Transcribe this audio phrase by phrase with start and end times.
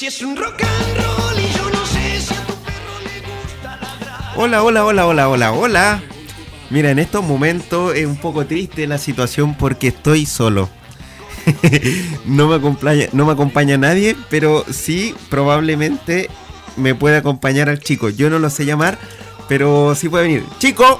[0.00, 3.20] Si es un rock and roll y yo no sé si a tu perro le
[3.20, 4.32] gusta ladrar.
[4.34, 6.02] Hola, hola, hola, hola, hola, hola.
[6.70, 10.70] Mira, en estos momentos es un poco triste la situación porque estoy solo.
[12.24, 16.30] no, me acompaña, no me acompaña nadie, pero sí probablemente
[16.76, 18.08] me puede acompañar al chico.
[18.08, 18.98] Yo no lo sé llamar,
[19.48, 20.46] pero sí puede venir.
[20.58, 20.98] ¡Chico!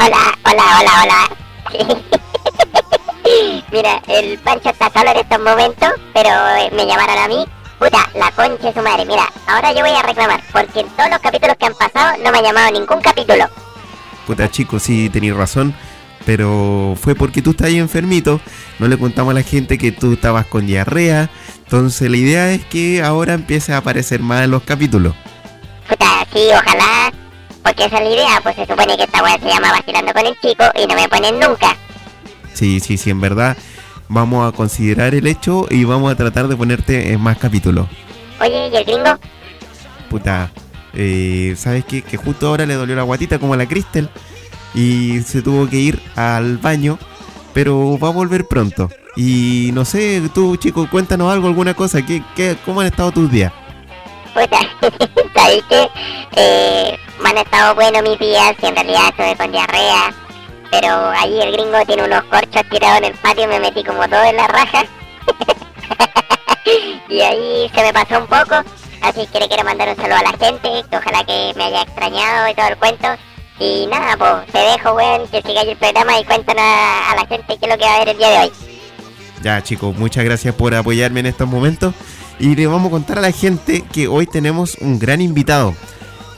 [0.00, 2.22] Hola, hola, hola, hola.
[3.72, 7.46] Mira, el Pancho está solo en estos momentos, pero eh, me llamaron a mí.
[7.78, 9.06] Puta, la concha de su madre.
[9.06, 12.30] Mira, ahora yo voy a reclamar, porque en todos los capítulos que han pasado no
[12.30, 13.46] me ha llamado ningún capítulo.
[14.26, 15.74] Puta chico, sí tenías razón.
[16.26, 18.40] Pero fue porque tú estás ahí enfermito.
[18.78, 21.30] No le contamos a la gente que tú estabas con diarrea.
[21.64, 25.14] Entonces la idea es que ahora empiece a aparecer más en los capítulos.
[25.88, 27.10] Puta, sí, ojalá.
[27.64, 30.26] Porque esa es la idea, pues se supone que esta weá se llama vacilando con
[30.26, 31.76] el chico y no me ponen nunca.
[32.54, 33.56] Sí, sí, sí, en verdad.
[34.08, 37.86] Vamos a considerar el hecho y vamos a tratar de ponerte en más capítulos.
[38.40, 39.18] Oye, ¿y el gringo?
[40.10, 40.50] Puta,
[40.94, 42.02] eh, ¿sabes qué?
[42.02, 44.10] Que justo ahora le dolió la guatita como a la Cristel
[44.74, 46.98] y se tuvo que ir al baño,
[47.54, 48.90] pero va a volver pronto.
[49.16, 53.30] Y no sé, tú chico, cuéntanos algo, alguna cosa, ¿qué, qué, ¿cómo han estado tus
[53.30, 53.52] días?
[54.32, 54.60] Puta,
[55.34, 55.88] ¿sabes qué?
[56.36, 60.14] Eh, me han estado buenos mis días, y en realidad estuve con diarrea.
[60.72, 64.24] Pero ahí el gringo tiene unos corchos tirados en el patio, me metí como todo
[64.24, 64.84] en la raja.
[67.10, 68.54] y ahí se me pasó un poco.
[69.02, 72.48] Así que le quiero mandar un saludo a la gente, ojalá que me haya extrañado
[72.48, 73.08] y todo el cuento.
[73.58, 77.26] Y nada, pues te dejo, weón, que siga el programa y cuéntanos a, a la
[77.26, 78.52] gente qué es lo que va a haber el día de hoy.
[79.42, 81.94] Ya chicos, muchas gracias por apoyarme en estos momentos.
[82.38, 85.74] Y le vamos a contar a la gente que hoy tenemos un gran invitado.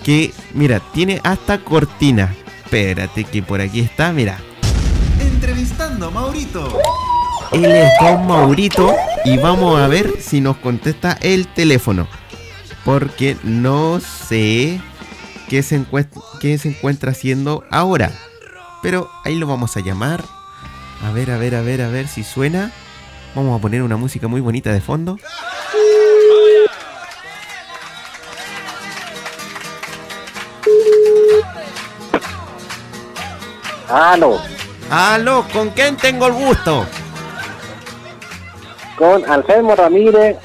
[0.02, 2.34] Que, mira, tiene hasta cortina.
[2.64, 4.38] Espérate, que por aquí está, mira.
[5.20, 6.78] Entrevistando a Maurito.
[7.52, 8.94] Él es Don Maurito
[9.24, 12.08] y vamos a ver si nos contesta el teléfono.
[12.84, 14.80] Porque no sé
[15.48, 16.10] qué se, encuent-
[16.40, 18.10] qué se encuentra haciendo ahora.
[18.82, 20.24] Pero ahí lo vamos a llamar.
[21.06, 22.72] A ver, a ver, a ver, a ver si suena.
[23.34, 25.18] Vamos a poner una música muy bonita de fondo.
[33.88, 34.40] Aló,
[34.90, 35.44] ¡Aló!
[35.52, 36.86] ¿Con quién tengo el gusto?
[38.96, 40.36] con Anselmo Ramírez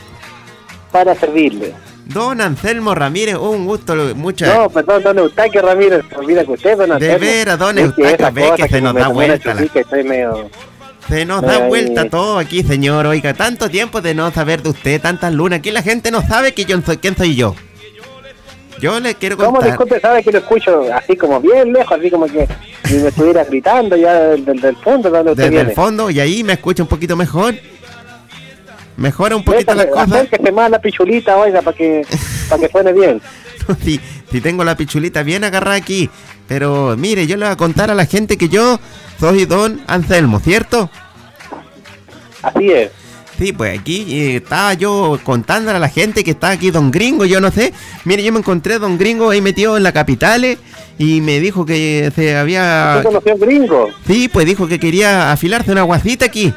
[0.91, 1.73] para servirle.
[2.05, 6.91] Don Anselmo Ramírez, un gusto, muchas No, perdón, don Eustaquio Ramírez, olvida que usted, don
[6.91, 7.19] Anselmo.
[7.19, 10.49] veras, don Eustaquio, ve que se nos da vuelta la- estoy medio...
[11.07, 13.05] Se nos No, da vuelta todo aquí, señor.
[13.07, 15.57] Oiga, tanto tiempo de no saber de usted, tantas lunas.
[15.59, 17.55] Aquí la gente no sabe que yo soy, quién soy yo.
[18.79, 19.69] Yo le quiero ¿Cómo contar.
[19.71, 22.47] disculpe, sabe que lo escucho así como bien lejos, así como que
[22.89, 25.69] si me estuviera gritando ya del, del fondo donde desde viene?
[25.69, 27.55] el fondo y ahí me escucha un poquito mejor.
[28.97, 30.25] Mejora un poquito las Métale, cosas.
[30.25, 32.05] acérquese más la pichulita, oiga, para que,
[32.49, 33.21] para que suene bien.
[33.83, 33.99] si,
[34.29, 36.09] si tengo la pichulita bien agarrada aquí.
[36.47, 38.79] Pero mire, yo le voy a contar a la gente que yo
[39.19, 40.89] soy don Anselmo, ¿cierto?
[42.41, 42.91] Así es.
[43.37, 47.23] Sí, pues aquí eh, estaba yo contándole a la gente que está aquí Don Gringo,
[47.23, 47.71] yo no sé.
[48.03, 50.57] Mire, yo me encontré Don Gringo ahí metido en la capital eh,
[50.99, 52.95] y me dijo que se había...
[52.97, 53.89] ¿Usted conoció gringo?
[54.05, 56.53] Sí, pues dijo que quería afilarse una guasita aquí.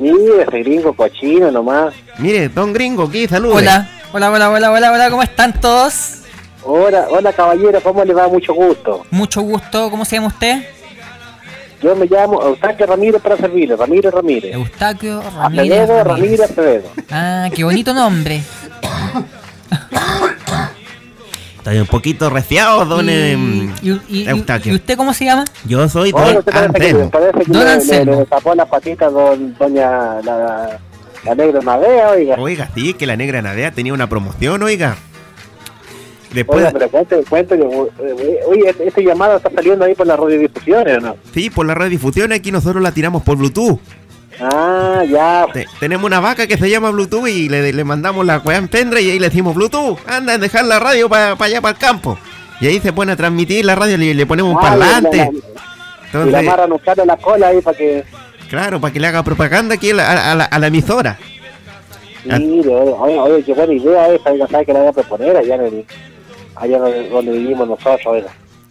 [0.00, 1.94] Mire, ese gringo cochino nomás.
[2.18, 3.58] Mire, Don Gringo, aquí, saludos.
[3.58, 6.22] Hola, hola, hola, hola, hola, hola, ¿cómo están todos?
[6.64, 8.26] Hola, hola caballero, ¿cómo le va?
[8.26, 9.06] Mucho gusto.
[9.12, 10.64] Mucho gusto, ¿cómo se llama usted?
[11.80, 14.54] Yo me llamo Eustaquio Ramírez para servirle, Ramírez Ramírez.
[14.54, 15.72] Eustaquio Ramírez.
[15.72, 16.06] Acevedo, Ramírez.
[16.06, 16.88] Ramírez Acevedo.
[17.12, 18.42] Ah, qué bonito nombre.
[21.58, 24.72] Estoy un poquito resfriado, don y, em, y- y- y- Eustaquio.
[24.72, 25.44] ¿y usted cómo se llama?
[25.64, 27.10] Yo soy Oye, don ¿usted parece que, Anselmo.
[27.10, 28.18] parece que Don le, le, Anselmo.
[28.20, 30.78] le tapó las patitas don, doña la,
[31.24, 32.36] la negra Madea, oiga.
[32.38, 34.96] Oiga, sí, que la negra Nadea tenía una promoción, oiga.
[36.32, 40.98] Después, Oiga, pero cuéntale, eh, oye, este- este llamado está saliendo ahí por las radiodifusiones,
[40.98, 41.16] ¿o no?
[41.32, 43.80] sí, por la radiodifusión aquí nosotros la tiramos por Bluetooth.
[44.40, 45.46] Ah, ya.
[45.52, 48.68] Te- tenemos una vaca que se llama Bluetooth y le, le mandamos la weá en
[48.68, 51.78] pendrive y ahí le decimos Bluetooth, anda a dejar la radio para allá, para el
[51.78, 52.18] campo.
[52.60, 55.16] Y ahí se pone a transmitir la radio y le ponemos un Ah, la- parlante.
[55.16, 58.04] la- la- Y la Entonces, amarran un cable a la cola ahí para que...
[58.48, 61.18] claro, para que le haga propaganda aquí a la, a la- a emisora.
[62.24, 65.54] Mire, oye, oye, qué buena idea esa, oiga, ¿sabe que la voy a proponer allá,
[65.54, 65.84] en el,
[66.56, 68.28] allá donde, donde vivimos nosotros, oiga?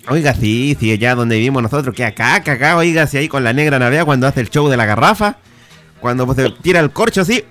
[0.10, 3.44] Oiga, sí, sí, allá donde vivimos nosotros, que acá, que acá, oiga, si ahí con
[3.44, 5.38] la negra navea cuando hace el show de la garrafa,
[6.00, 7.44] cuando se tira el corcho así,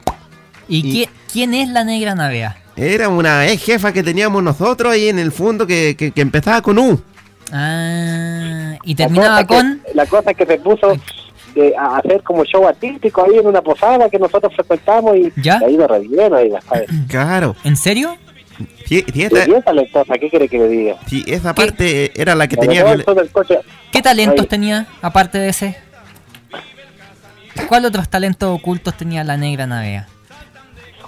[0.69, 2.57] ¿Y, Y- quién, quién es la negra navea?
[2.77, 6.61] era una ex jefa que teníamos nosotros ahí en el fondo que, que, que empezaba
[6.61, 7.01] con U.
[7.53, 9.81] Ah, y terminaba con...
[9.85, 10.93] que- la cosa es que se puso
[11.55, 15.59] de, a hacer como show artístico ahí en una posada que nosotros frecuentamos y ¿Ya?
[15.63, 16.61] y ahí me re bien, oiga.
[17.09, 18.17] Claro, ¿En serio?
[18.85, 20.97] sí, sí, Y esa, bien talentosa, ¿qué quiere que le diga?
[21.07, 22.85] sí, esa parte era la que tenía...
[22.85, 23.59] del coche.
[23.93, 24.49] ¿Qué talentos Oye.
[24.49, 25.77] tenía aparte de ese?
[27.69, 30.07] ¿Cuál otros talentos ocultos tenía la negra navea?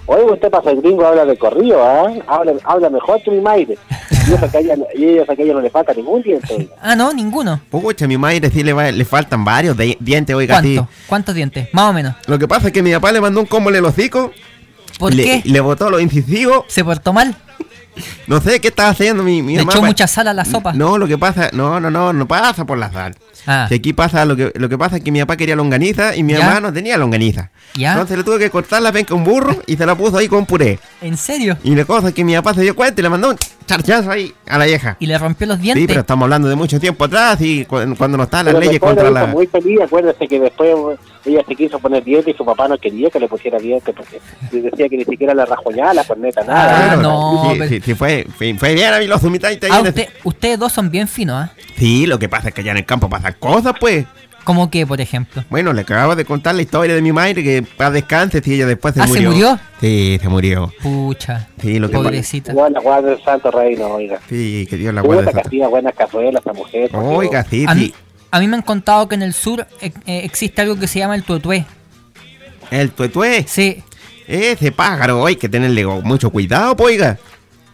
[0.05, 2.11] Oye, usted pasa el gringo, habla de corrido, ¿ah?
[2.27, 3.77] Habla, habla mejor que mi madre.
[4.27, 6.67] Y esa que a ella, no le falta ningún diente.
[6.81, 7.59] Ah, no, ninguno.
[7.69, 10.75] Pucha, a mi madre sí le, va- le faltan varios de- dientes, oiga, sí.
[10.75, 10.95] ¿Cuántos?
[11.07, 11.67] ¿Cuántos dientes?
[11.73, 12.15] Más o menos.
[12.25, 14.31] Lo que pasa es que mi papá le mandó un combo en el hocico,
[14.97, 15.41] ¿Por le, qué?
[15.45, 17.35] le botó los incisivos, ¿Se portó mal?
[18.27, 19.71] No sé qué estaba haciendo mi, mi ¿Le mamá.
[19.73, 20.73] echó pa- mucha sal a la sopa?
[20.73, 23.15] No, lo que pasa, no, no, no, no pasa por la sal.
[23.47, 26.15] Ah, Si aquí pasa, lo que, lo que pasa es que mi papá quería longaniza
[26.15, 26.39] y mi ¿Ya?
[26.39, 27.49] mamá no tenía longaniza.
[27.75, 27.93] ¿Ya?
[27.93, 30.27] Entonces le tuve que cortar la penca a un burro y se la puso ahí
[30.27, 30.77] con puré.
[31.01, 31.57] ¿en serio?
[31.63, 34.11] Y la cosa es que mi papá se dio cuenta y le mandó un charchazo
[34.11, 34.97] ahí a la vieja.
[34.99, 35.85] ¿Y le rompió los Sí, dientes?
[35.87, 38.79] pero estamos hablando de mucho tiempo atrás y cu- cuando no estaban las Pero leyes
[38.79, 40.75] contra la muy feliz, acuérdese que después
[41.25, 44.19] ella se quiso poner dientes y su papá no quería que le pusiera dientes porque
[44.51, 46.93] le decía que ni siquiera la rajoñaba la corneta, nada.
[46.93, 49.71] Ah, no, Sí, pero- sí, sí, fue, fue, fue bien a mí los humitaste ahí
[49.73, 51.51] Ah, usted, ustedes dos son bien finos, ¿ah?
[51.77, 54.05] Sí, lo que pasa es que allá en el campo pasan cosas, pues.
[54.45, 55.43] ¿Cómo que, por ejemplo?
[55.49, 58.65] Bueno, le acabo de contar la historia de mi madre que para descanse si ella
[58.65, 59.29] después se Ah, ¿se murió.
[59.31, 59.59] murió?
[59.79, 60.73] Sí, se murió.
[60.81, 62.03] Pucha, Sí, lo que pasa.
[62.05, 62.51] pobrecita.
[62.53, 64.19] Igual la guarda del Santo Reino, oiga.
[64.27, 65.29] Sí, que Dios la guarde.
[65.29, 66.89] esa mujer.
[66.91, 67.79] porque- Oiga, sí, A sí.
[67.79, 67.93] mí,
[68.31, 70.99] a mí me han contado que en el sur eh, eh, existe algo que se
[70.99, 71.65] llama el tuetué.
[72.71, 73.45] El tuetué.
[73.47, 73.83] Sí,
[74.27, 77.17] Ese pájaro, hay que tenerle mucho cuidado, pues, oiga.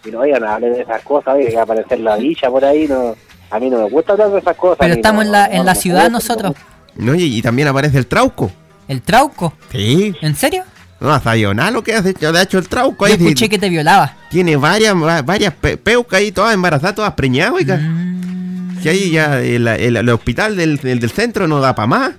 [0.05, 2.49] Y no, oiga, no hable de esas cosas, oiga, que va a aparecer la villa
[2.49, 3.15] por ahí, no.
[3.51, 4.77] A mí no me gusta hablar de esas cosas.
[4.79, 6.53] pero estamos no- en la, no en me la ciudad no nosotros.
[6.95, 8.51] No, y, y también aparece el trauco.
[8.87, 9.53] ¿El trauco?
[9.71, 10.13] Sí.
[10.21, 10.63] ¿En serio?
[10.99, 13.19] No, sabía nada lo que hace, le ha hecho el trauco Yo ahí.
[13.19, 13.25] sí.
[13.27, 14.15] escuché que te violaba.
[14.29, 17.77] Tiene varias, va- varias pe- peucas ahí, todas embarazadas, todas preñadas, oiga.
[17.77, 21.87] Mm, Si ahí ya el, el- el hospital del, del, del centro no da para
[21.87, 22.11] más.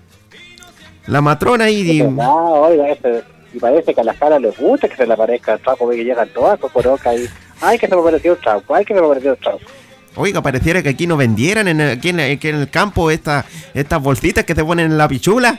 [1.07, 2.01] La matrona ahí.
[2.01, 3.23] Es verdad, oiga, ese,
[3.55, 5.97] y parece que a las caras les gusta que se le aparezca el trauco, ve
[5.97, 7.27] que llegan todas cocoroca y...
[7.61, 9.65] Ay, que se me apareció el trauco, ay, que se me apareció el trauco.
[10.17, 13.45] Oiga, pareciera que aquí no vendieran en el- aquí en, aquí en el campo esta-
[13.75, 15.59] estas bolsitas que se ponen en la pichula.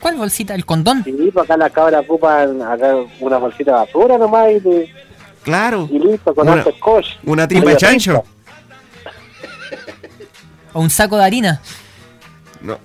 [0.00, 0.54] ¿Cuál bolsita?
[0.54, 1.02] ¿El condón?
[1.04, 4.92] Sí, pues acá las cabras ocupan acá una bolsita de basura nomás y, de-
[5.42, 5.88] Claro.
[5.90, 7.06] y listo, con Una- harto scotch.
[7.24, 8.22] Una tripa de chancho.
[10.72, 11.60] ¿O un saco de harina?
[12.60, 12.78] No.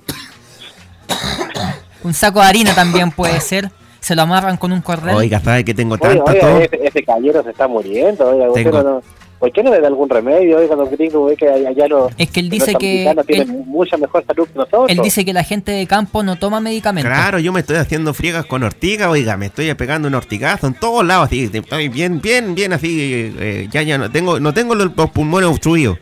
[2.04, 3.72] Un saco de harina también puede ser.
[4.04, 5.16] Se lo amarran con un cordel.
[5.16, 8.84] Oiga, ¿sabe que tengo Oiga, tanta oiga, ese, ese caballero se está muriendo, oiga, Tengo-
[8.84, 9.02] no-
[9.40, 12.42] ¿por qué no le da algún remedio, oiga, don Gringo, que allá los Es que
[12.42, 14.90] él dice que tienen él- mucha mejor salud que nosotros.
[14.90, 17.10] Él dice que la gente de campo no toma medicamentos.
[17.10, 20.74] Claro, yo me estoy haciendo friegas con ortiga, oiga, me estoy pegando un ortigazo en
[20.74, 24.76] todos lados, así, estoy bien, bien, bien así, eh, ya, ya no tengo, no tengo
[24.76, 25.98] los, los pulmones obstruidos.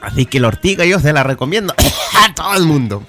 [0.00, 1.74] Así que la ortiga yo se la recomiendo
[2.26, 3.02] a todo el mundo.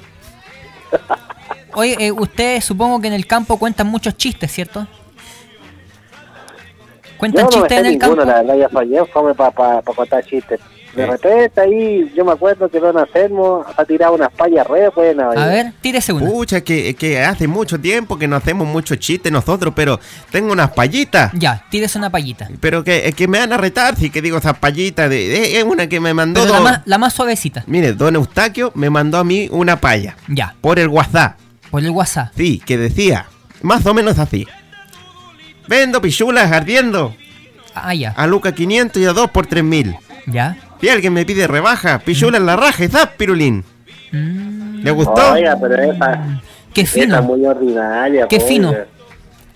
[1.75, 4.81] Oye, eh, usted supongo que en el campo cuentan muchos chistes, ¿cierto?
[7.11, 8.31] Yo ¿Cuentan no me chistes sé en el ninguno, campo?
[8.31, 10.59] la verdad, ya fallé, fome para pa, pa contar chistes.
[10.93, 15.35] De repente ahí, yo me acuerdo que Don Anselmo ha tirado unas payas re buenas.
[15.35, 16.27] A ver, tírese una.
[16.29, 19.99] Pucha, que, que hace mucho tiempo que no hacemos muchos chistes nosotros, pero
[20.31, 21.31] tengo unas payitas.
[21.33, 22.47] Ya, tírese una payita.
[22.59, 25.63] Pero que, que me van a retar, si que digo esas payitas, de, de- es
[25.63, 27.63] una que me mandó Pero la don- más, la más suavecita.
[27.65, 31.39] Mire, don Eustaquio me mandó a mí una paya Ya, por el WhatsApp.
[31.73, 32.31] Por el WhatsApp.
[32.37, 33.25] Sí, que decía,
[33.63, 34.45] más o menos así.
[35.67, 37.15] Vendo pichulas ardiendo
[37.73, 38.11] Ah, ya.
[38.15, 39.95] a Luca 500 y a 2 por 3000.
[40.27, 40.55] Ya.
[40.79, 43.63] Si alguien me pide rebaja, pichula en la raja y zap, pirulín.
[44.11, 45.31] Mm, ¿Le gustó?
[45.33, 46.39] Oiga, pero esa,
[46.75, 47.19] qué fino.
[47.23, 48.27] muy ordinaria.
[48.27, 48.75] Qué po, fino.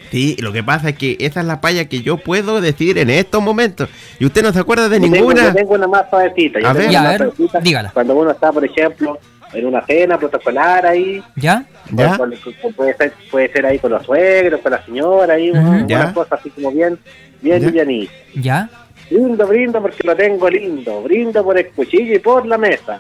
[0.10, 3.12] Sí, lo que pasa es que esa es la palla que yo puedo decir en
[3.12, 3.90] estos momentos.
[4.20, 5.44] Y usted no se acuerda de Yo tengo- ninguna.
[5.50, 6.60] Yo tengo una más suavecita.
[6.62, 6.82] yo A ver.
[6.82, 7.60] tengo Ya, una a ver, suavecita.
[7.60, 7.92] dígala.
[7.92, 9.20] Cuando uno está, por ejemplo,
[9.54, 11.64] en una cena protocolar ahí, ¿Ya?
[11.92, 12.18] ¿Ya?
[12.18, 15.52] con- con- con- puede, ser, puede ser ahí con los suegros, con la señora, ahí,
[15.52, 15.60] Ujú.
[15.62, 16.14] una Ya.
[16.14, 16.98] cosa así como bien,
[17.42, 17.84] bien Ya.
[18.36, 18.70] ¿Ya?
[19.10, 21.02] Brindo, brindo porque lo tengo lindo.
[21.04, 23.00] Brindo por el cuchillo y por la mesa.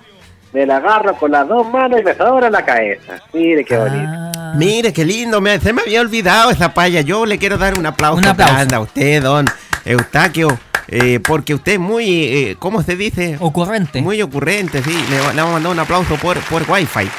[0.53, 3.21] Me la agarro con las dos manos y me sobra la cabeza.
[3.33, 4.07] Mire qué bonito.
[4.07, 7.01] Ah, Mire, qué lindo, me- se me había olvidado esa palla.
[7.01, 8.75] Yo le quiero dar un aplauso, Un aplauso.
[8.75, 9.45] a usted, don
[9.83, 10.47] Eustaquio,
[10.89, 13.37] eh, porque usted es muy, eh, ¿cómo se dice?
[13.39, 14.01] Ocurrente.
[14.01, 14.91] Muy ocurrente, sí.
[15.09, 17.09] Le, le vamos a mandar un aplauso por, por Wi-Fi.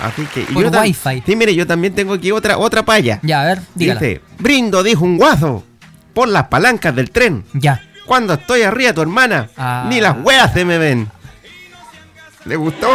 [0.00, 0.42] Así que.
[0.52, 1.22] Por yo Wi-Fi.
[1.26, 3.18] Sí, mire, yo también tengo aquí otra, otra palla.
[3.22, 4.00] Ya, a ver, dígala.
[4.00, 5.64] Dice: Brindo, dijo un guazo,
[6.14, 7.44] por las palancas del tren.
[7.52, 7.82] Ya.
[8.06, 9.86] Cuando estoy arriba, tu hermana, Ah.
[9.88, 11.08] ni las weas se me ven.
[12.44, 12.88] ¿Le gustó?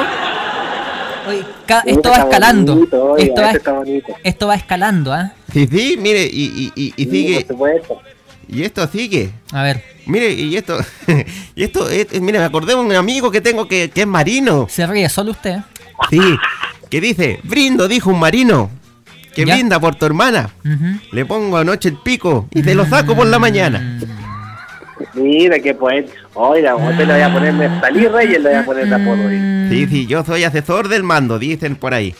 [1.27, 1.45] Oye,
[1.86, 2.75] esto va escalando.
[2.75, 3.83] bonito, oiga, Esto va,
[4.24, 5.31] esto escalando, ¿ah?
[5.53, 7.36] Sí, sí, mire, y, y, y, y Sí, sigue.
[7.41, 8.01] por supuesto.
[8.50, 9.31] Y esto sigue.
[9.51, 10.77] A ver, Mire, y esto,
[11.55, 14.07] y esto, es- es- mire, me acordé de un amigo que tengo que, que es
[14.07, 14.67] marino.
[14.69, 15.57] se ríe solo usted.
[16.10, 16.19] Sí,
[16.89, 18.69] que dice, brindo, dijo un marino,
[19.33, 19.55] que Ya.
[19.55, 20.50] brinda por tu hermana.
[21.12, 23.79] Le pongo anoche el pico y te lo saco por la mañana.
[23.79, 25.22] Mm.
[25.22, 26.12] Mira qué poeta.
[26.33, 29.27] Oiga, a usted le voy a poner Nestalí Reyes, le voy a poner de apodo.
[29.27, 29.38] ahí.
[29.38, 29.69] Mm.
[29.69, 32.15] Sí, sí, yo soy asesor del mando, dicen por ahí.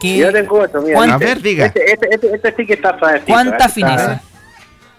[0.00, 0.96] ¿Qué- Yo tengo otro, mira.
[0.96, 1.66] ¿Cuánta- A ver, diga.
[1.66, 2.96] Este, este, este, este sí que está.
[3.26, 4.22] ¿Cuánta está- fineza?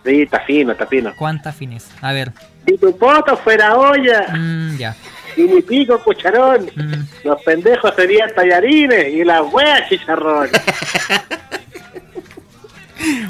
[0.05, 1.11] Sí, está fino, está fino.
[1.17, 1.91] ¿Cuánta fineza?
[2.01, 2.31] A ver.
[2.67, 4.95] Si tu poto fuera olla Mm, ya.
[5.35, 7.27] y mi pico cucharón, Mm.
[7.27, 10.49] los pendejos serían tallarines y las weas chicharrón.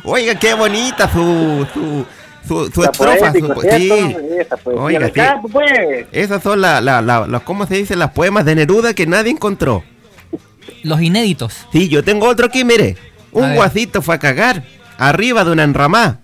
[0.03, 2.05] Oiga, qué bonita su, su,
[2.47, 3.17] su, su estrofa.
[3.31, 5.11] poético, su- sí, Esa Oiga, sí.
[5.13, 6.05] campo, pues.
[6.11, 7.95] esas son las, la, la- las- ¿cómo se dice?
[7.95, 9.83] Las poemas de Neruda que nadie encontró.
[10.83, 11.65] Los inéditos.
[11.71, 12.95] Sí, yo tengo otro aquí, mire.
[13.31, 14.63] Un guacito fue a cagar
[14.97, 16.19] arriba de una enramá.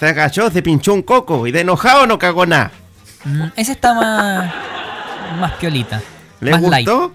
[0.00, 2.70] Se agachó, se pinchó un coco y de enojado no cagó nada.
[3.24, 4.52] Mm, ese está más.
[5.40, 6.00] Más piolita.
[6.40, 6.86] ¿Le más light.
[6.88, 7.12] gustó?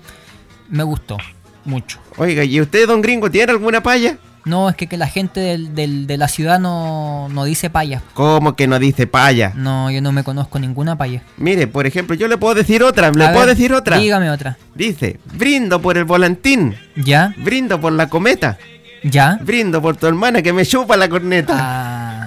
[0.69, 1.17] Me gustó.
[1.65, 1.99] Mucho.
[2.17, 4.17] Oiga, ¿y usted, don gringo, tiene alguna paya?
[4.45, 8.01] No, es que, que la gente del, del- de la ciudad no, no dice paya.
[8.13, 9.51] ¿Cómo que no dice paya?
[9.55, 11.21] No, yo no me conozco ninguna paya.
[11.37, 13.97] Mire, por ejemplo, yo le puedo decir otra, le A puedo ver, decir otra.
[13.97, 14.57] Dígame otra.
[14.73, 17.33] Dice, brindo por el volantín, ¿Ya?
[17.37, 18.57] brindo por la cometa,
[19.03, 19.37] ¿Ya?
[19.43, 21.55] brindo por tu hermana que me chupa la corneta.
[21.59, 22.18] Ah,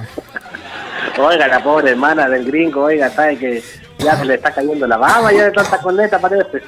[1.19, 3.63] Oiga, la pobre hermana del gringo, oiga, sabe que
[3.99, 6.63] ya se le está cayendo la baba ya de tanta corneta, parece.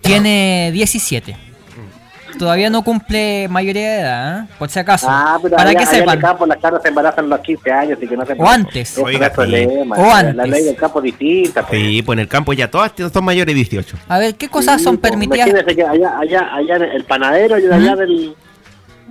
[0.00, 1.36] tiene 17.
[2.38, 4.46] Todavía no cumple mayoría de edad, ¿eh?
[4.58, 5.06] por si acaso.
[5.08, 7.40] Ah, pero para allá, que allá en el campo las caras se embarazan a los
[7.40, 8.90] 15 años, así que no se O antes.
[8.90, 9.96] Eso Oiga, no problema.
[9.96, 10.34] O La- antes.
[10.34, 11.64] La ley del campo es distinta.
[11.64, 11.80] pues.
[11.80, 13.96] Sí, pues en el campo ya todas son mayores de 18.
[14.08, 15.46] A ver, ¿qué cosas Sí, son pues, permitidas?
[15.46, 18.34] Imagínese que allá, allá, allá en el panadero, y allá del,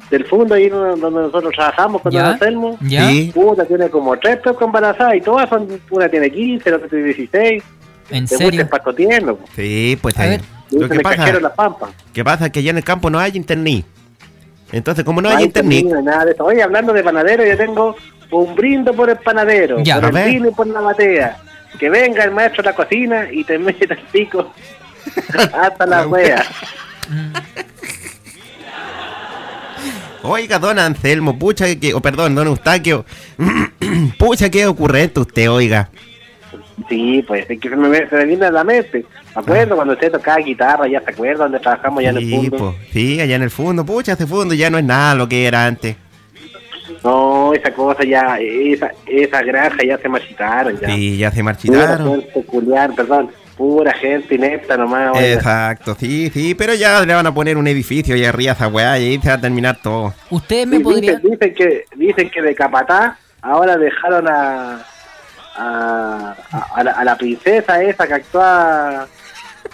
[0.10, 2.24] del fondo, ahí donde nosotros trabajamos con ¿Ya?
[2.24, 3.08] Don Anselmo, ¿Ya?
[3.10, 3.32] Sí.
[3.36, 7.06] Una tiene como tres pecos embarazadas y todas son, una tiene 15, la otra tiene
[7.06, 7.64] 16.
[8.10, 8.68] ¿En Te gusta serio?
[8.70, 9.50] pues.
[9.56, 10.42] Sí, pues A ver.
[10.72, 11.90] lo que pasa, las pampas.
[12.14, 13.86] que pasa que allá en el campo no hay internet.
[14.72, 16.44] Entonces, como no No hay hay internet, nada de eso.
[16.46, 17.96] Oye, hablando de panadero, yo tengo
[18.32, 20.02] un brindo por el panadero, Ya.
[20.02, 21.38] por el vino y por la batea.
[21.80, 24.52] Que venga el maestro a la cocina y te meta el pico
[25.54, 26.44] hasta la wea.
[30.24, 33.06] Oiga, don Anselmo, pucha que, o perdón, don Eustaquio,
[34.18, 35.90] pucha que ocurrente usted, oiga.
[36.88, 39.06] Sí, pues es que se me, se me viene a la mente.
[39.36, 42.58] Me acuerdo cuando usted tocaba guitarra, ya se acuerda donde trabajamos allá en el fondo.
[42.58, 45.46] po, sí, allá en el fondo, pucha, ese fondo ya no es nada lo que
[45.46, 45.98] era antes.
[47.04, 50.88] No, esa cosa ya, esa, esa granja ya se marchitaron ya.
[50.88, 52.24] Sí, ya se marchitaron.
[52.34, 55.16] peculiar, perdón, pura gente inepta nomás.
[55.16, 55.34] oiga.
[55.34, 58.68] Exacto, sí, sí, pero ya le van a poner un edificio allá arriba a esa
[58.68, 60.14] weá y ahí se va a terminar todo.
[60.30, 61.16] Ustedes me Sí, podrían...
[61.22, 64.82] dicen, dicen que dicen que de Capatá ahora dejaron a
[65.56, 69.08] a, a, a la, a la princesa esa que actúa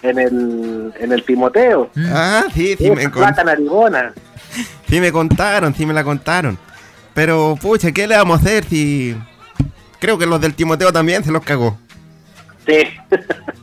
[0.02, 1.90] en el en el Timoteo.
[1.96, 4.14] Mm, Ah, sí, sí Esa me, con- plata narigona.
[4.90, 6.58] sí me contaron, sí me la contaron.
[7.14, 9.16] Pero, pucha, ¿qué le vamos a hacer si...
[10.00, 11.78] Creo que los del Timoteo también se los cagó.
[12.66, 12.84] Sí.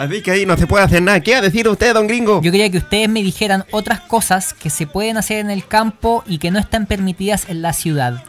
[0.00, 1.20] Así que ahí no se puede hacer nada.
[1.20, 2.40] ¿Qué va a decir usted, don gringo?
[2.40, 6.24] Yo quería que ustedes me dijeran otras cosas que se pueden hacer en el campo
[6.26, 8.24] y que no están permitidas en la ciudad.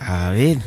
[0.00, 0.58] A ver.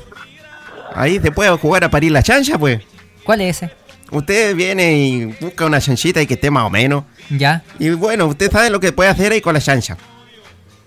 [0.95, 2.81] Ahí se puede jugar a parir la chancha, pues.
[3.23, 3.71] ¿Cuál es ese?
[4.09, 7.03] Usted viene y busca una chanchita y que esté más o menos.
[7.29, 7.61] ¿Ya?
[7.77, 9.95] Y bueno, usted sabe lo que puede hacer ahí con la chancha.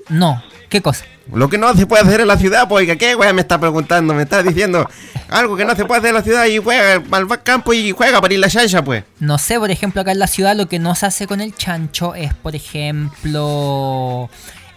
[0.09, 0.43] No.
[0.69, 1.05] ¿Qué cosa?
[1.33, 4.15] Lo que no se puede hacer en la ciudad, pues, ¿qué weá me está preguntando?
[4.15, 4.91] Me está diciendo
[5.35, 8.21] algo que no se puede hacer en la ciudad y juega al campo y juega
[8.21, 9.05] para ir la chancha, pues.
[9.21, 11.55] No sé, por ejemplo, acá en la ciudad lo que no se hace con el
[11.55, 14.31] chancho es, por ejemplo,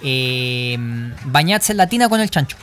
[0.03, 0.77] eh,
[1.25, 2.57] bañarse en la tina con el chancho.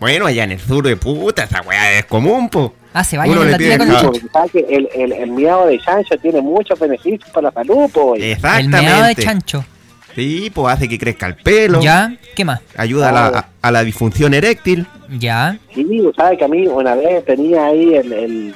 [0.00, 2.74] Bueno, allá en el sur de puta, esa weá es común, po.
[2.94, 4.58] Ah, se bañan en le la pide tina con el chancho.
[4.68, 8.22] El, el, el miado de chancho tiene muchos beneficios para la salud, pues.
[8.22, 8.80] El Exactamente.
[8.80, 9.64] meado de chancho.
[10.18, 11.80] Sí, pues hace que crezca el pelo.
[11.80, 12.12] ¿Ya?
[12.34, 12.60] ¿Qué más?
[12.76, 14.86] Ayuda a la, a- a la disfunción eréctil.
[15.18, 15.56] ¿Ya?
[15.74, 18.54] Sí, sabe que a mí una vez tenía ahí el, el,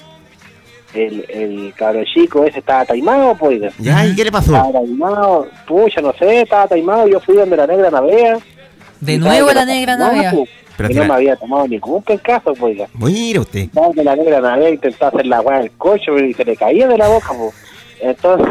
[0.95, 3.61] el, el cabro chico ese estaba taimado, pues.
[3.79, 4.57] Ya, ¿y qué le pasó?
[4.57, 7.07] Estaba taimado, pucha, no sé, estaba taimado.
[7.07, 8.39] Yo fui donde la negra navea.
[9.01, 10.33] De nuevo la negra navea.
[10.33, 12.77] pues, Pero que no me había tomado ningún caso, pues.
[12.95, 13.69] Mira usted.
[13.73, 16.89] Sabe que la negra navea intentó hacer la weá del coche y se le caía
[16.89, 17.55] de la boca, pues.
[18.01, 18.49] Entonces,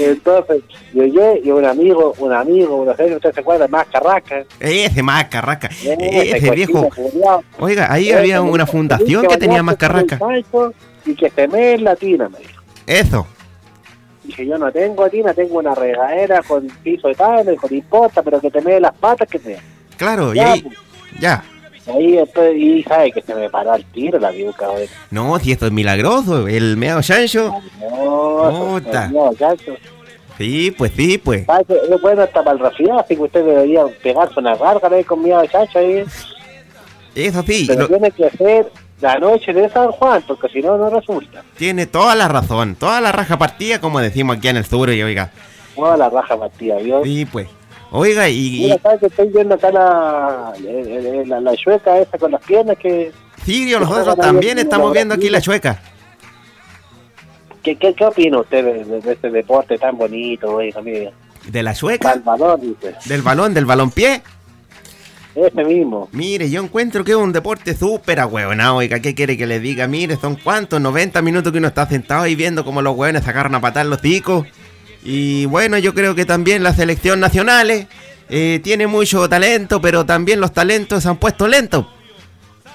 [0.00, 0.62] entonces,
[0.92, 4.44] yo llegué y un amigo, un amigo, sé si usted se acuerda, más carraca.
[4.60, 5.68] Ese más carraca.
[5.68, 6.88] ese Ese viejo.
[6.88, 7.42] culiao.
[7.58, 10.18] Oiga, ahí Ese había una fundación "Tenés que tenía más carraca.
[11.04, 12.62] Y que se me en la tina, me dijo.
[12.86, 13.26] Eso.
[14.24, 18.40] Dije, yo no tengo tina, tengo una regadera con piso de tabla, con imposta, pero
[18.40, 19.58] que te me las patas que sea.
[19.96, 20.62] Claro, y Ya, ahí.
[20.62, 20.76] pues.
[21.20, 21.44] Ya.
[21.86, 24.88] Ahí después, y sabe que se me paró al tiro la viuca, güey.
[25.10, 26.46] No, si esto es milagroso.
[26.46, 27.54] El meado chancho.
[27.80, 29.08] No, Puta.
[29.08, 29.72] no, chacho.
[30.38, 31.46] Sí, pues sí, pues.
[31.66, 35.04] Que es bueno hasta para el resfriado, así que usted debería pegarse una gárgara ahí
[35.04, 36.04] con miedo de chacho ahí.
[37.14, 37.64] Eso sí.
[37.66, 38.70] Pero lo- tiene que ser
[39.00, 41.42] la noche de San Juan, porque si no, no resulta.
[41.58, 42.76] tiene toda la razón.
[42.76, 44.90] Toda la raja partida, como decimos aquí en el sur.
[44.90, 45.30] Y oiga.
[45.74, 47.02] Toda la raja partida, ¿vio?
[47.04, 47.48] Sí, pues.
[47.94, 48.60] Oiga, y.
[48.62, 52.42] Mira, ¿sabes que estoy viendo acá la, eh, eh, la, la chueca esa con las
[52.42, 52.78] piernas?
[52.78, 53.12] que
[53.44, 55.80] sí, nosotros también estamos viendo aquí la chueca.
[57.62, 61.12] ¿Qué, qué, qué opina usted de, de- de este deporte tan bonito, oiga, mire?
[61.46, 62.12] De la chueca.
[62.14, 62.94] Salvador, dice.
[63.06, 64.22] Del balón, del balón pie.
[65.34, 66.08] Ese mismo.
[66.12, 69.86] Mire, yo encuentro que es un deporte súper ahueonado, oiga, ¿qué quiere que le diga?
[69.86, 73.54] Mire, son cuántos, 90 minutos que uno está sentado ahí viendo cómo los hueones sacaron
[73.54, 74.46] a patar los ticos.
[75.04, 77.88] Y bueno, yo creo que también la selección nacional
[78.28, 81.86] eh, tiene mucho talento, pero también los talentos se han puesto lentos.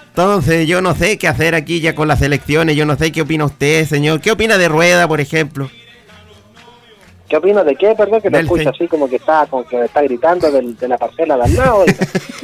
[0.09, 3.21] Entonces, yo no sé qué hacer aquí ya con las selecciones, yo no sé qué
[3.21, 4.19] opina usted, señor.
[4.19, 5.69] ¿Qué opina de Rueda, por ejemplo?
[7.29, 8.21] ¿Qué opina de qué, perdón?
[8.21, 11.37] Que Del escucho así como que está, como que está gritando del- de la parcela
[11.37, 11.85] de al lado.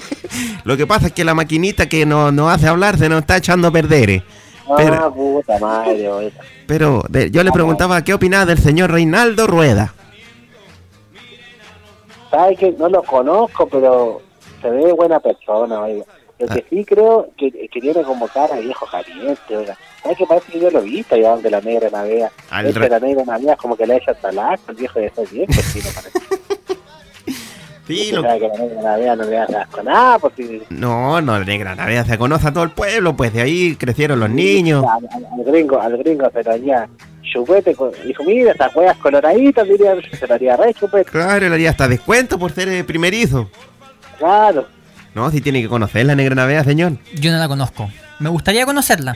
[0.65, 3.37] Lo que pasa es que la maquinita que nos no hace hablar se nos está
[3.37, 4.09] echando a perder.
[4.09, 4.23] eh.
[4.77, 6.41] Pero- Ah, puta madre, oiga.
[6.67, 9.93] Pero de- yo le preguntaba qué opinaba del señor Reinaldo Rueda.
[12.31, 14.21] ¿Sabe que no lo conozco, pero
[14.61, 16.05] se ve buena persona, oiga.
[16.39, 16.55] Lo Ah.
[16.55, 19.77] que sí creo que, que tiene como cara viejo caliente, oiga.
[20.01, 22.31] ¿Sabe que parece que yo lo he visto allá donde la negra navea?
[22.49, 25.29] Al Ese re- la negra navea como que le echa talaco, el viejo de esos
[25.31, 26.19] viejos, sí, no parece.
[27.87, 31.19] Sí, Usted lo- sabe que la negra navea no le hace asco nada, porque No,
[31.21, 34.29] no, la negra navea se conoce a todo el pueblo, pues de ahí crecieron los
[34.29, 34.85] niños.
[34.85, 36.87] Al, al- al gringo, al gringo se lo haría
[37.23, 41.55] chupete, con- dijo, mira, estas huevas coloraditas, diría, se lo haría re chupete, Claro, le
[41.55, 43.49] haría hasta descuento por ser eh, primerizo.
[44.17, 44.67] claro.
[45.13, 46.93] No, si tiene que conocer la negra navea, señor.
[47.13, 47.87] Yo no la conozco.
[48.19, 49.15] Me gustaría conocerla.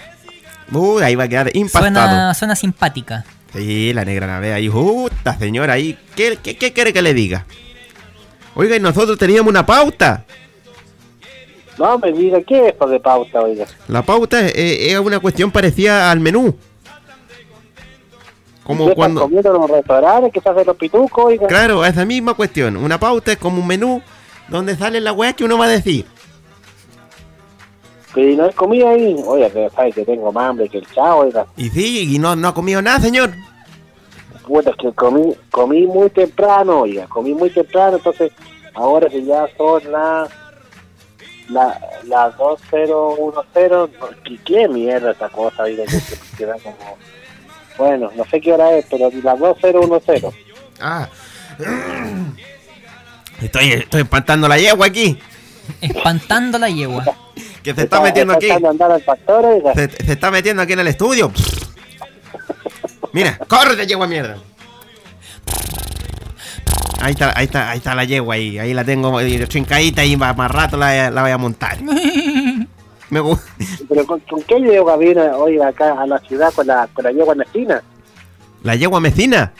[0.71, 1.81] Uy, ahí va a quedar impactado.
[1.91, 3.25] Suena, suena simpática.
[3.51, 4.69] Sí, la negra navea ahí.
[4.69, 5.97] Puta, señor, ahí.
[6.15, 7.45] ¿Qué, qué, qué quiere que le diga?
[8.59, 10.25] Oiga, y nosotros teníamos una pauta.
[11.77, 13.67] No me diga, ¿qué es esto de pauta, oiga?
[13.87, 16.55] La pauta eh, es una cuestión parecida al menú.
[16.55, 17.83] ¿Qué
[18.63, 19.21] Como cuando...
[19.21, 21.45] comiendo en los restaurantes que se hacen los pitucos, oiga?
[21.45, 22.77] Claro, esa misma cuestión.
[22.77, 24.01] Una pauta es como un menú
[24.47, 26.07] donde sale la weá que uno va a decir.
[28.15, 31.21] Que no hay comida ahí, oiga, que sabes que tengo más hambre que el chavo,
[31.21, 31.45] oiga.
[31.57, 33.29] Y sí, y no, no ha comido nada, señor.
[34.47, 38.31] Puta, es que comí, comí muy temprano, oiga, comí muy temprano, entonces
[38.73, 40.29] ahora que ya son las
[41.49, 43.89] la, las 2010, no,
[44.23, 46.97] ¿qué, qué mierda esta cosa, oiga, que, que- que da como...
[47.77, 50.23] Bueno, no sé qué hora es, pero las 2010.
[50.81, 51.07] Ah.
[53.41, 55.19] Estoy, estoy espantando la yegua aquí.
[55.81, 57.03] Espantando la yegua.
[57.63, 58.49] Que se está metiendo aquí.
[58.49, 59.45] andar al pastor.
[59.75, 61.31] Se, se está metiendo aquí en el estudio.
[63.13, 64.37] Mira, córrete, yegua mierda.
[66.99, 68.57] Ahí está, ahí está, ahí está la yegua ahí.
[68.59, 71.77] Ahí la tengo eh, trincadita y más, más rato la, la voy a montar.
[73.09, 73.49] Me gusta.
[73.87, 77.11] Pero ¿con, con qué yegua viene hoy acá a la ciudad con la, con la
[77.11, 77.81] yegua en
[78.63, 79.53] la yegua mecina.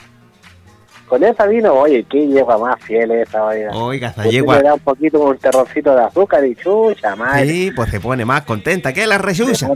[1.08, 3.72] Con esa vino, oye, qué yegua más fiel esa, oiga.
[3.72, 4.58] Oiga, esa yegua.
[4.58, 7.48] Le da un poquito un terrorcito de azúcar y chucha, madre.
[7.48, 9.70] Sí, pues se pone más contenta que la rechucha.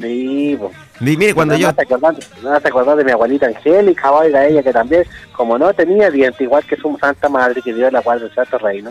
[0.00, 0.72] Sí, pues.
[1.00, 1.68] Y mire, cuando yo.
[1.72, 6.40] me hace acordar de mi abuelita Angélica, oiga, ella que también, como no tenía dientes,
[6.40, 8.90] igual que su santa madre que dio la cual del Santo Reino,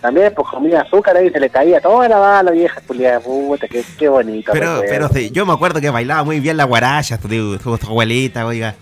[0.00, 3.68] también pues comía azúcar ahí y se le caía toda la bala vieja, culiada, puta,
[3.68, 4.52] qué, qué bonito.
[4.52, 4.90] Pero, recuerdo.
[4.90, 8.74] pero sí, yo me acuerdo que bailaba muy bien la guaracha, su abuelita, oiga.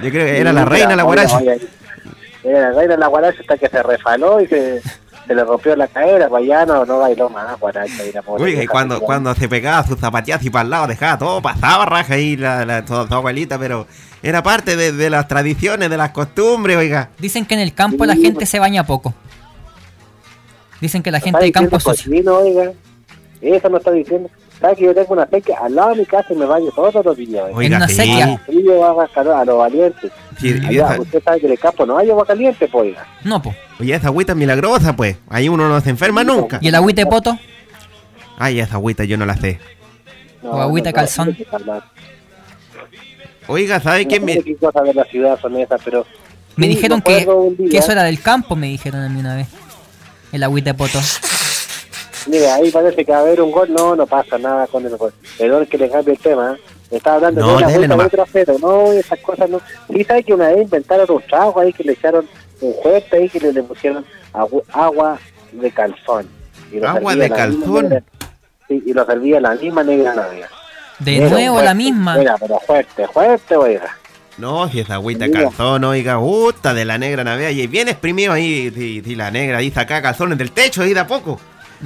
[0.00, 1.38] Yo creo que era la reina la guaracha.
[1.38, 1.56] oiga,
[2.44, 4.80] Era la reina la guaracha hasta que se refaló y se,
[5.26, 8.04] se le rompió la cadera, pues ya no, no bailó más guaracha.
[8.04, 11.18] Y la Oiga, y cuando, cuando se pegaba sus zapatillas y para el lado, dejaba
[11.18, 13.86] todo, pasaba raja ahí la, la, su, su abuelita, pero
[14.22, 17.10] era parte de, de las tradiciones, de las costumbres, oiga.
[17.18, 18.48] Dicen que en el campo la Sí, gente pues.
[18.48, 19.14] se baña poco.
[20.80, 22.72] Dicen que la ¿Está gente de campo es cochino, oiga?
[23.40, 24.28] Eso no está diciendo.
[24.60, 27.04] ¿Sabes que yo tengo una sequía al lado de mi casa y me baño todos
[27.04, 27.44] los días?
[27.46, 27.56] oiga?
[27.56, 27.94] Oiga, una sí.
[27.96, 28.38] sequía.
[28.46, 30.12] frío va a a los valientes.
[30.42, 32.94] Sí, y Allá, esa, usted sabe que en el campo no hay agua caliente, pues.
[33.24, 33.54] No, po.
[33.80, 35.16] oye, esa agüita es milagrosa, pues.
[35.28, 36.58] Ahí uno no se enferma nunca.
[36.60, 37.38] ¿Y el agüite de poto?
[38.38, 39.58] Ay, esa agüita yo no la sé.
[40.42, 41.36] No, O agüita no, calzón.
[41.66, 41.82] no.
[43.46, 44.20] Oiga, ¿sabe qué?
[44.20, 46.06] No Me- sé qué cosas de la ciudad son esas, pero...
[46.56, 47.26] Me Sí, dijeron que,
[47.70, 49.48] que eso era del campo, me dijeron a mí una vez.
[50.32, 50.98] El agüite de poto.
[52.26, 53.72] Mire, ahí parece que va a haber un gol.
[53.72, 55.12] No, no pasa nada con el gol.
[55.38, 56.56] Perdón que le cambie el tema.
[56.56, 56.60] ¿eh?
[56.92, 58.58] Estaba hablando No, de dele vuelta de trasero.
[58.58, 59.60] No, esas cosas no.
[59.92, 62.26] Sí, sabe que una vez inventaron un trago ahí que le echaron
[62.60, 65.18] un fuerte ahí que le, le pusieron agu- agua
[65.52, 66.28] de calzón.
[66.70, 67.88] Y lo ¿Agua de calzón?
[67.88, 68.02] negra-
[68.68, 70.48] Sí, y lo servía la misma negra navia.
[70.98, 72.20] De Era nuevo fuerte, la misma.
[72.20, 73.96] Era, pero fuerte, fuerte, oiga.
[74.38, 75.42] No, si esa agüita Mira.
[75.44, 79.58] calzón, oiga, gusta de la negra navea y bien exprimido ahí, si, si la negra
[79.58, 81.38] ahí saca calzones del techo ahí de a poco.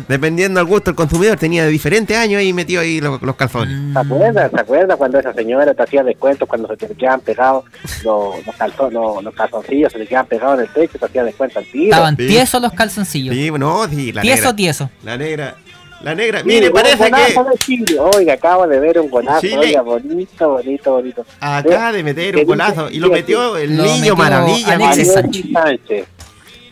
[0.08, 3.76] Dependiendo del gusto del consumidor, tenía de diferentes años ahí metido ahí los, los calzones.
[3.92, 4.50] ¿Se acuerdan?
[4.50, 7.64] ¿Se acuerdan cuando esa señora te hacía descuentos cuando se te quedaban pegados
[8.04, 11.24] los, los, calzon- los, los calzoncillos, se te quedaban pegados en el techo, te hacía
[11.24, 11.84] descuento al tiro?
[11.84, 12.26] Estaban Sí.
[12.26, 13.34] tiesos los calzoncillos.
[13.34, 14.56] Sí, no, sí, la tieso, negra.
[14.56, 14.90] tieso.
[15.02, 15.54] La negra.
[16.02, 16.42] La negra.
[16.44, 17.56] Mire, parece golazo que de
[17.86, 17.98] Chile.
[17.98, 19.56] Oiga, acabo de ver un golazo, Chile.
[19.56, 21.24] oiga, bonito, bonito, bonito.
[21.40, 24.74] acaba de meter ¿Qué un golazo y lo metió el Lo niño metió maravilla.
[24.74, 25.12] Alexis.
[25.14, 26.06] Sánchez.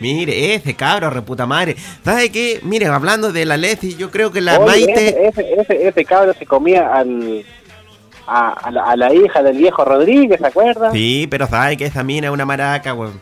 [0.05, 1.77] Mire, ese cabro, reputa madre.
[2.05, 2.61] ¿Sabe qué?
[2.63, 5.09] Mire, hablando de la Leti, yo creo que la Oye, Maite.
[5.09, 7.43] ese, ese, ese, ese cabro se comía al,
[8.27, 10.93] a, a, la, a la hija del viejo Rodríguez, ¿se acuerda?
[10.93, 13.19] Sí, pero sabe que esa mina es una maraca, weón.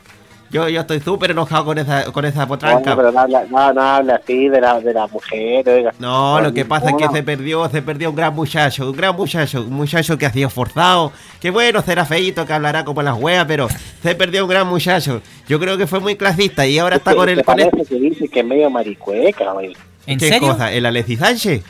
[0.53, 2.95] Yo, yo estoy súper enojado con esa, con esa Oye, potranca.
[2.95, 5.95] pero no habla, no, no habla así de la, de la mujer, oiga.
[5.99, 9.17] No, lo que pasa es que se perdió, se perdió un gran muchacho, un gran
[9.17, 11.11] muchacho, un muchacho que ha sido forzado,
[11.41, 13.69] que bueno, será feíto, que hablará como las huevas, pero
[14.03, 15.23] se perdió un gran muchacho.
[15.49, 17.89] Yo creo que fue muy clasista y ahora está con ¿Te el, con el, parece
[17.89, 19.79] que dice que es medio maricueca, oiga.
[20.07, 20.49] ¿En ¿qué serio?
[20.49, 20.71] cosa?
[20.71, 21.63] ¿El Alexis Sánchez?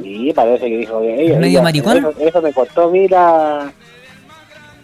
[0.00, 1.36] Sí, parece que dijo ella.
[1.38, 1.96] ¿Medio maricón?
[1.98, 3.72] Eso, eso me contó, mira,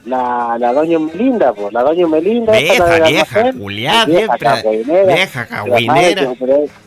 [0.06, 2.52] la, la doña Melinda, pues, la doña Melinda.
[2.52, 5.14] Vieja, de la vieja, mujer, culiá, vieja cagüinera.
[5.14, 5.46] Vieja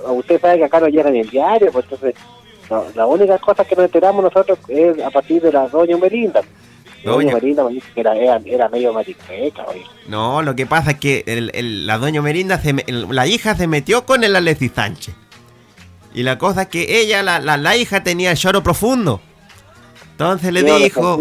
[0.08, 2.16] usted sabe que acá no llega ni el diario, pues entonces,
[2.70, 6.42] no, la única cosa que nos enteramos nosotros es a partir de la doña Melinda.
[7.04, 9.84] La doña, Doña- Melinda me dice que era, era, era medio maricueca, oye.
[10.08, 13.26] No, lo que pasa es que el- el- la doña Merinda, se me- el- la
[13.26, 15.16] hija se metió con el Alexis Sánchez.
[16.14, 19.22] Y la cosa es que ella, la, la, la hija, tenía el lloro profundo.
[20.20, 21.18] Entonces le no dijo...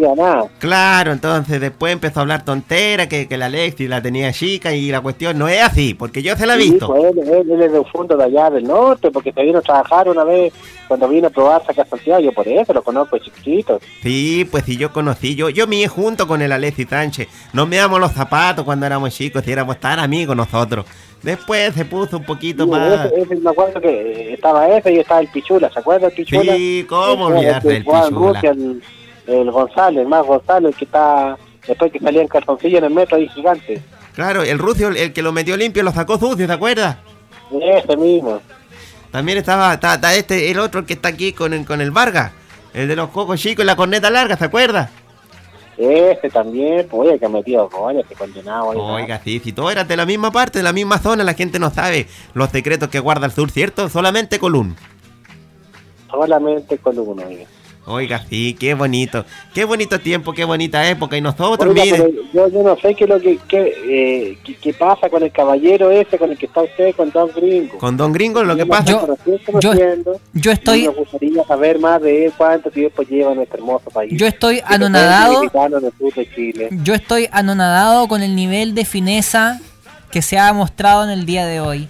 [0.58, 4.90] Claro, entonces después empezó a hablar tontera, que, que la Alexis la tenía chica y
[4.90, 6.88] la cuestión no es así, porque yo se la he Sí, visto.
[6.88, 9.60] pues, él, él- él es de un fondo de allá del norte, porque se vino
[9.60, 10.52] a trabajar una vez
[10.88, 13.78] cuando vino a probarse acá a Santiago, yo por eso lo conozco de chiquitito.
[14.02, 17.28] Sí, pues sí, yo conocí, yo, yo me junto con el Alexis Sánchez.
[17.52, 20.86] Nos meamos los zapatos cuando éramos chicos y éramos tan amigos nosotros.
[21.22, 23.06] Después se puso un poquito Sí, más...
[23.06, 26.54] ese- ese, me acuerdo que estaba ese y estaba el Pichula, ¿se acuerda el Pichula?
[26.54, 28.32] Sí, cómo del jugaba en Pichula.
[28.32, 28.82] Rusia, el,
[29.26, 33.16] el González, el más González, que está después que salía en calzoncillo en el metro
[33.16, 33.82] ahí gigante.
[34.14, 36.96] Claro, el rucio, el, el que lo metió limpio, lo sacó sucio, ¿te acuerdas?
[37.50, 38.40] Ese mismo.
[39.10, 42.30] También estaba, está, está este, el otro que está aquí con el, con el Vargas,
[42.74, 44.90] el de los cocos chicos y la corneta larga, ¿te acuerdas?
[45.78, 48.70] Ese también, pues oye, que ha metido goles, que condenado.
[48.70, 49.20] oiga.
[49.22, 51.70] Sí, si todos eran de la misma parte, de la misma zona, la gente no
[51.70, 53.88] sabe los secretos que guarda el sur, ¿cierto?
[53.88, 54.74] Solamente Colún.
[56.10, 57.46] Solamente con uno, oiga.
[57.90, 59.24] Oiga, sí, qué bonito.
[59.54, 61.16] Qué bonito tiempo, qué bonita época.
[61.16, 61.96] Y nosotros, Oiga, mire.
[61.96, 65.22] pero yo, yo no sé qué es lo que, qué, eh, qué, qué pasa con
[65.22, 67.78] el caballero ese con el que está usted, con Don Gringo.
[67.78, 68.90] Con Don Gringo lo que Yo pasa...
[69.60, 69.72] Yo-
[70.34, 74.12] yo- estoy, Nos gustaría saber más de él, cuánto tiempo lleva este hermoso país.
[74.14, 75.42] yo estoy anonadado.
[76.70, 79.60] Yo estoy anonadado con el nivel de fineza
[80.10, 81.88] que se ha mostrado en el día de hoy.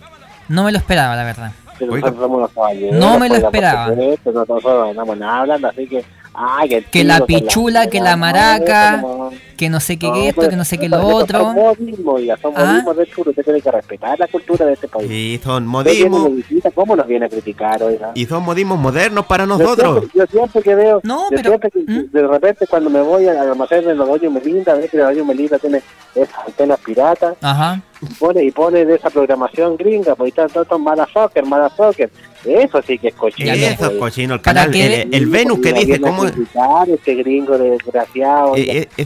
[0.48, 1.52] No me lo esperaba, la verdad.
[1.80, 2.10] Oiga.
[2.10, 3.94] los caballeros, No me lo esperaba.
[4.24, 6.04] Nosotros andamos hablando, así que.
[6.40, 10.36] Ay, el Que la pichula, que la maraca, no- Que no sé qué no, esto,
[10.36, 11.40] pues, que no sé qué lo otro.
[11.40, 12.64] Son modismos, ya, son Ah.
[12.64, 13.28] modismos del sur.
[13.28, 15.08] Usted tiene que respetar la cultura de este país.
[15.08, 16.30] Sí, son modismos.
[16.76, 18.12] ¿Cómo nos viene a criticar, oiga?
[18.14, 19.98] Y son modismos modernos para Yo nosotros.
[19.98, 23.26] siempre, yo siempre que veo, No, yo pero- siempre que de repente cuando me voy
[23.26, 25.82] al almacén de los Doños Melinda, veo que la Doña Melinda tiene
[26.14, 27.80] esas antenas piratas, Ajá.
[28.00, 32.10] Y pone, y pone de esa programación gringa, pues está todo mala soccer, mala soccer.
[32.44, 33.54] Eso sí que es cochino.
[33.54, 33.98] Ya, Eso es pues.
[33.98, 34.34] cochino.
[34.34, 36.24] El canal, que- el, el Venus que Mira, dice cómo...
[36.24, 38.56] este gringo desgraciado.
[38.56, 39.04] Eh, eh.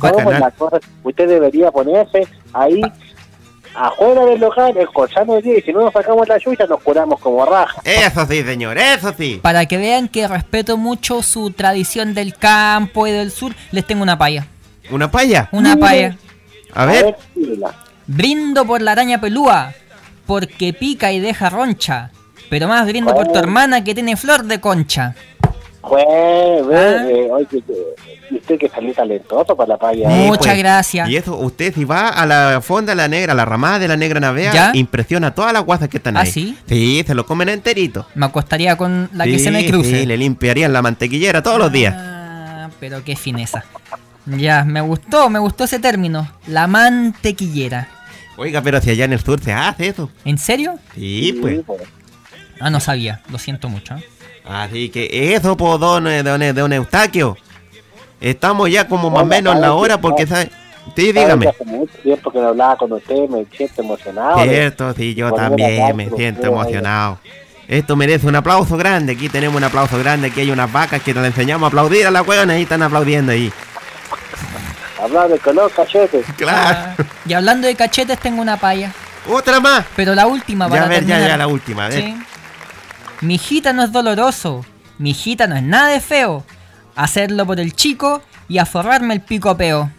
[1.03, 2.83] Usted debería ponerse ahí
[3.75, 7.19] afuera del local, escuchando el día, y si no nos sacamos la chucha, nos curamos
[7.21, 7.81] como raja.
[7.85, 9.41] Eso sí, señor, eso sí.
[9.43, 14.03] Para que vean que respeto mucho su tradición del campo y del sur, les tengo
[14.03, 14.47] una paya.
[14.91, 15.49] ¿Una paya?
[15.53, 16.19] Una paya.
[16.75, 17.17] A ver.
[18.15, 19.73] Brindo por la araña pelúa,
[20.27, 22.11] porque pica y deja roncha.
[22.51, 23.39] Pero más brindo por tu Oh.
[23.39, 25.15] hermana que tiene flor de concha.
[25.81, 26.05] Jue,
[26.69, 27.07] ve, Ah.
[27.09, 27.65] eh, oye,
[28.31, 30.07] usted que salió talentoso para la paya.
[30.09, 30.15] Sí.
[30.15, 30.27] ¿eh?
[30.27, 31.09] Muchas gracias.
[31.09, 33.89] Y eso, usted si va a la fonda de la negra, a la ramada de
[33.89, 34.71] la negra navea, ¿Ya?
[34.75, 36.31] impresiona a todas las guasas que están ¿Ah, ahí.
[36.31, 36.59] sí?
[36.69, 38.07] Sí, se lo comen enterito.
[38.15, 40.01] Me acostaría con la que se me cruce.
[40.01, 41.95] Sí, le limpiarían la mantequillera todos los días.
[41.97, 43.65] Ah, pero qué fineza.
[44.27, 46.29] Ya, me gustó, me gustó ese término.
[46.47, 47.89] La mantequillera.
[48.43, 50.11] Oiga, pero si allá en el sur se hace eso.
[50.25, 50.77] ¿En serio?
[50.97, 51.61] Sí, pues.
[52.59, 53.21] Ah, no sabía.
[53.31, 53.95] Lo siento mucho.
[53.95, 54.05] ¿eh?
[54.45, 57.37] Así que eso, pues, don, eh, don, eh, don Eustaquio.
[58.21, 60.31] Estamos ya como más o menos en la ¿sabe hora porque, No.
[60.31, 60.51] ¿sabe?
[60.97, 61.47] Sí, dígame.
[61.47, 64.43] Hace mucho tiempo que no hablaba con usted, me siento emocionado.
[64.43, 67.21] Cierto, sí, yo también me con siento emocionado.
[67.69, 69.13] Esto merece un aplauso grande.
[69.13, 70.27] Aquí tenemos un aplauso grande.
[70.27, 73.31] Aquí hay unas vacas que nos enseñamos a aplaudir a la huevona y están aplaudiendo
[73.31, 73.53] ahí.
[75.01, 76.23] Hablar de color, cachete.
[76.37, 77.05] Claro.
[77.27, 78.93] Y hablando de cachetes, tengo una paya.
[79.29, 79.85] Otra más.
[79.95, 81.29] Pero la última Ya, para a ver, ya, terminar.
[81.31, 81.87] ya, la última.
[81.87, 82.03] A ver.
[82.03, 82.17] Sí.
[83.21, 84.65] Mi hijita no es doloroso.
[84.99, 86.45] Mi hijita no es nada de feo.
[86.97, 89.91] Hacerlo por el chico y a forrarme el pico peo.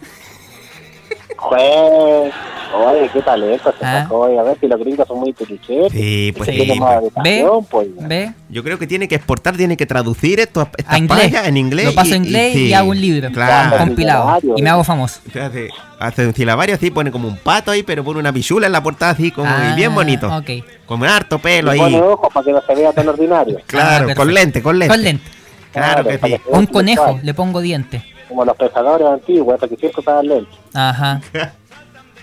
[2.75, 4.01] Oye, qué talento se Ah.
[4.03, 4.19] sacó.
[4.21, 5.91] Oye, a ver si los gringos son muy inteligentes.
[5.91, 6.73] Sí, pues Sí.
[6.79, 7.13] pues.
[7.23, 7.45] ¿Ve?
[7.69, 7.87] pues.
[8.07, 8.33] ¿Ve?
[8.49, 11.33] Yo creo que tiene que exportar, tiene que traducir esto estas A inglés.
[11.45, 11.85] en inglés.
[11.85, 13.31] Lo paso en inglés y, sí, hago un libro.
[13.31, 13.77] Claro.
[13.77, 14.39] Compilado.
[14.55, 15.21] Y me hago famoso.
[15.31, 18.65] Se hace, hace un silabario así, pone como un pato ahí, pero pone una pichula
[18.67, 20.27] en la portada así, como y Ah, bien bonito.
[20.35, 20.49] Ok.
[20.85, 22.01] Como harto pelo Y pone ahí.
[22.01, 23.59] ojos para que no se vea tan ordinario.
[23.67, 24.93] Claro, Ah, con lente, con lente.
[24.95, 25.23] Con lente.
[25.71, 26.35] Claro que sí.
[26.49, 28.03] Un conejo, le pongo diente.
[28.27, 30.55] Como los pescadores antiguos, para que siempre usaban lentes.
[30.73, 31.21] Ajá.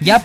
[0.01, 0.25] Ya,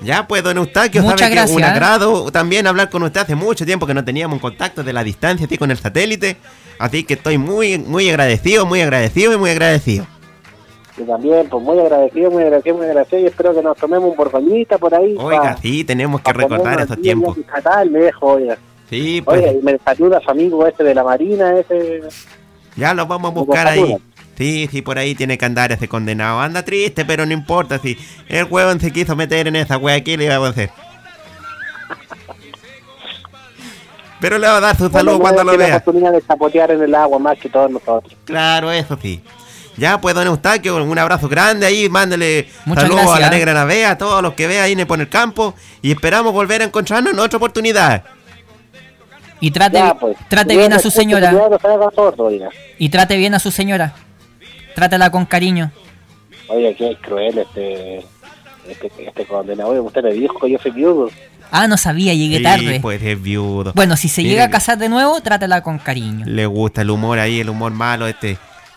[0.00, 1.66] Ya, pues, don Eustaquio, Muchas sabe que gracias, un ¿eh?
[1.66, 3.20] agrado también hablar con usted.
[3.20, 6.36] Hace mucho tiempo que no teníamos un contacto de la distancia, así con el satélite.
[6.78, 10.06] Así que estoy muy, muy agradecido, muy agradecido y muy agradecido.
[10.96, 13.22] Y también, pues muy agradecido, muy agradecido, muy agradecido.
[13.22, 15.16] Y espero que nos tomemos un borgoñita por ahí.
[15.18, 17.36] Oiga, pa- sí, tenemos que recordar esos tiempos.
[17.38, 18.56] estatal, me dejo, oiga.
[18.88, 22.00] Sí, pues, Oiga, y me saluda su amigo este de la Marina, ese...
[22.76, 23.96] ya lo vamos a buscar ahí.
[24.38, 26.40] Sí, sí, por ahí tiene que andar ese condenado.
[26.40, 27.78] Anda triste, pero no importa.
[27.80, 27.98] Si
[28.28, 30.70] el huevón se quiso meter en esa wea, ¿qué le vamos a hacer?
[34.20, 35.76] Pero le va a dar su saludo Bueno, cuando lo la vea.
[35.76, 38.16] oportunidad de zapotear en el agua más que todos nosotros.
[38.24, 39.20] Claro, eso sí.
[39.76, 41.88] Ya, pues, don Eustaquio, un abrazo grande ahí.
[41.88, 44.86] Mándele Muchas saludos a la negra navea, a todos los que ve ahí en el,
[44.88, 45.54] por el campo.
[45.82, 48.02] Y esperamos volver a encontrarnos en otra oportunidad.
[49.40, 50.16] y trate, Ya, pues.
[50.28, 51.32] trate bien a su señora.
[51.94, 52.30] Sordo.
[52.78, 53.94] Y trate bien a su señora.
[54.78, 55.72] Trátela con cariño.
[56.48, 57.98] Oiga, qué cruel este...
[58.68, 59.70] Este, este condenado.
[59.70, 61.10] Oiga, usted le dijo que yo soy viudo.
[61.50, 62.78] Ah, no sabía, llegué Sí, tarde.
[62.80, 63.72] pues es viudo.
[63.74, 66.26] Bueno, si se llega a casar de nuevo, trátela con cariño.
[66.26, 68.36] Le gusta el humor ahí, el humor malo este.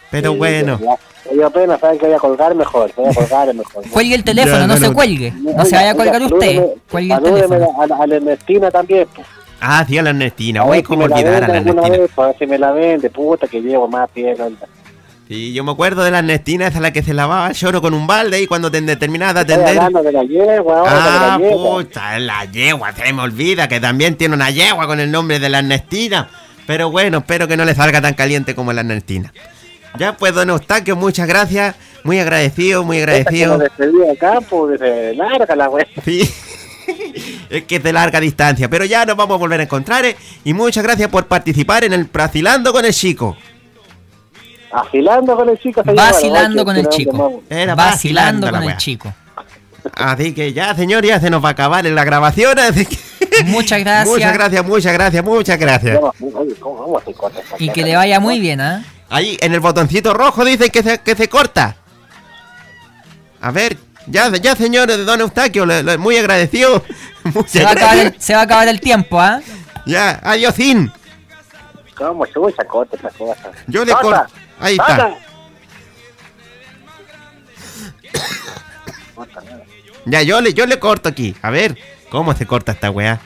[0.09, 0.79] Pero Sí, bueno.
[0.81, 0.95] ya.
[1.29, 2.91] Oiga, apenas saben que voy a colgar mejor.
[2.95, 3.83] Voy a colgar mejor.
[3.91, 4.93] Cuelgue el teléfono, Ya, no no, se no.
[4.93, 5.31] cuelgue.
[5.39, 6.55] No se vaya a colgar oiga, usted.
[6.55, 7.81] salúdeme- Cuelgue el teléfono.
[7.81, 9.27] A, la- a la Ernestina también, pues.
[9.59, 10.63] Ah, sí, a la Ernestina.
[10.63, 11.81] Voy ver si me olvidar a la Ernestina.
[11.89, 14.39] vez, pues, a ver si me la vende, puta, que llevo más piel.
[14.41, 14.65] onda.
[15.31, 17.93] Sí, yo me acuerdo de la Ernestina, esa la que se lavaba el choro con
[17.93, 19.77] un balde ahí cuando te de atender.
[19.79, 21.75] hablando de la yegua, ahora Ah, de la yegua.
[21.77, 25.47] puta, la yegua, se me olvida que también tiene una yegua con el nombre de
[25.47, 26.29] la Ernestina.
[26.67, 29.31] Pero bueno, espero que no le salga tan caliente como la Ernestina.
[29.97, 31.75] Ya pues, don Eustaquio, muchas gracias.
[32.03, 33.51] Muy agradecido, muy agradecido.
[33.53, 35.87] nos despedí de campo, desde larga la wea.
[36.03, 36.29] Sí.
[37.49, 40.03] es que es de larga distancia, pero ya nos vamos a volver a encontrar.
[40.03, 43.37] eh, Y muchas gracias por participar en el Bracilando con el Chico.
[44.73, 45.83] Afilando con el chico.
[45.83, 47.43] Vacilando con el chico.
[47.49, 49.13] Era Vacilando la con el chico.
[49.95, 52.57] Así que ya, señor, ya se nos va a acabar en la grabación.
[52.59, 52.97] Así que...
[53.45, 54.07] Muchas gracias.
[54.07, 55.99] Muchas gracias, muchas gracias, muchas gracias.
[55.99, 58.83] no, oye, ¿cómo vamos a cortar esta Y que le vaya muy bien, ¿ah?
[59.09, 61.75] Ahí en el botoncito rojo dice que se, que se corta.
[63.41, 66.83] A ver, ya, ya señor Don Eustaquio, le- le- muy agradecido.
[67.47, 69.41] Se va, a acabar el, se va a acabar el tiempo, ¿ah?
[69.85, 70.91] Ya, adiós, sin.
[71.95, 73.51] ¿Cómo se usa corta esta cosa?
[73.67, 74.25] Yo le corto.
[74.61, 75.17] Ahí está.
[80.05, 81.35] Ya, yo le, yo le corto aquí.
[81.41, 81.77] A ver,
[82.09, 83.19] ¿cómo se corta esta weá?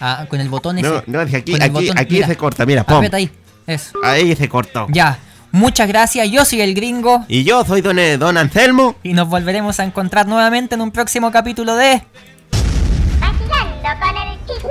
[0.00, 0.88] Ah, con el botón ese.
[0.88, 2.26] No, no, aquí, aquí, botón, aquí mira.
[2.26, 3.04] se corta, mira, pum.
[3.12, 3.30] Ahí.
[3.66, 3.98] Eso.
[4.02, 4.86] Ahí se cortó.
[4.90, 5.18] Ya.
[5.50, 6.30] Muchas gracias.
[6.30, 7.24] Yo soy el gringo.
[7.28, 8.96] Y yo soy don, eh, don Anselmo.
[9.02, 12.02] Y nos volveremos a encontrar nuevamente en un próximo capítulo de.
[13.20, 14.70] Vacilando con el chico.